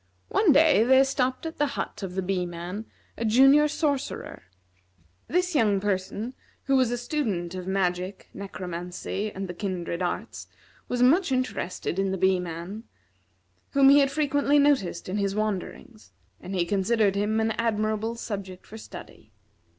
One 0.29 0.51
day, 0.51 0.83
there 0.83 1.03
stopped 1.03 1.45
at 1.45 1.59
the 1.59 1.67
hut 1.77 2.01
of 2.01 2.15
the 2.15 2.23
Bee 2.23 2.47
man 2.47 2.85
a 3.19 3.23
Junior 3.23 3.67
Sorcerer. 3.67 4.45
This 5.27 5.53
young 5.53 5.79
person, 5.79 6.33
who 6.63 6.75
was 6.75 6.89
a 6.89 6.97
student 6.97 7.53
of 7.53 7.67
magic, 7.67 8.27
necromancy, 8.33 9.31
and 9.31 9.47
the 9.47 9.53
kindred 9.53 10.01
arts, 10.01 10.47
was 10.87 11.03
much 11.03 11.31
interested 11.31 11.99
in 11.99 12.09
the 12.09 12.17
Bee 12.17 12.39
man, 12.39 12.83
whom 13.73 13.89
he 13.89 13.99
had 13.99 14.09
frequently 14.09 14.57
noticed 14.57 15.07
in 15.07 15.17
his 15.17 15.35
wanderings, 15.35 16.13
and 16.39 16.55
he 16.55 16.65
considered 16.65 17.13
him 17.15 17.39
an 17.39 17.51
admirable 17.51 18.15
subject 18.15 18.65
for 18.65 18.79
study. 18.79 19.31